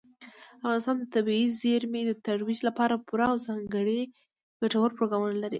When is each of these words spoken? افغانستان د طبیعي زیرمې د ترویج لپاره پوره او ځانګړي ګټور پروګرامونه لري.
افغانستان 0.61 0.95
د 0.99 1.03
طبیعي 1.15 1.45
زیرمې 1.61 2.01
د 2.05 2.11
ترویج 2.25 2.59
لپاره 2.67 3.03
پوره 3.07 3.25
او 3.31 3.37
ځانګړي 3.47 4.01
ګټور 4.61 4.89
پروګرامونه 4.97 5.35
لري. 5.43 5.49